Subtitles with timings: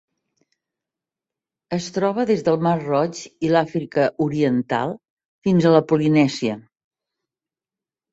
[1.75, 4.95] Es troba des del mar Roig i l'Àfrica oriental
[5.49, 6.57] fins a la Polinèsia.